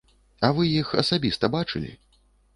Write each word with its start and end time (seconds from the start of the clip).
А 0.47 0.49
вы 0.59 0.63
іх 0.77 0.95
асабіста 1.03 1.51
бачылі? 1.59 1.95